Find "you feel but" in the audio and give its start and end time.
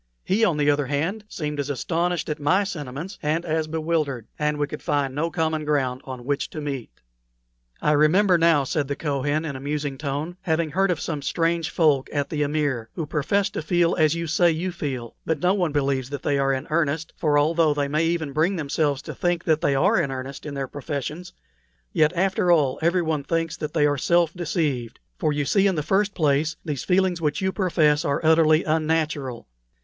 14.49-15.37